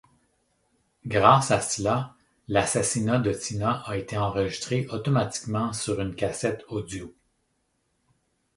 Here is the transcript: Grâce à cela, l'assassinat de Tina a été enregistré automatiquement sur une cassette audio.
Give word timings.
Grâce 1.05 1.51
à 1.51 1.61
cela, 1.61 2.15
l'assassinat 2.47 3.19
de 3.19 3.31
Tina 3.33 3.83
a 3.85 3.97
été 3.97 4.17
enregistré 4.17 4.87
automatiquement 4.87 5.73
sur 5.73 6.01
une 6.01 6.15
cassette 6.15 6.65
audio. 6.69 7.13